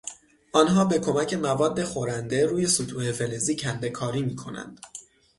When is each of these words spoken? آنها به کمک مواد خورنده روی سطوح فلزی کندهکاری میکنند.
آنها 0.51 0.85
به 0.85 0.99
کمک 0.99 1.33
مواد 1.33 1.83
خورنده 1.83 2.45
روی 2.45 2.67
سطوح 2.67 3.11
فلزی 3.11 3.55
کندهکاری 3.55 4.21
میکنند. 4.21 4.79